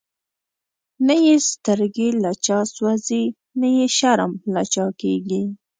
نه 1.07 1.15
یی 1.25 1.35
سترگی 1.49 2.09
له 2.23 2.31
چا 2.45 2.59
سوځی، 2.75 3.23
نه 3.59 3.67
یی 3.77 3.87
شرم 3.97 4.31
له 4.53 4.61
چا 4.73 4.85
کیږی 5.01 5.43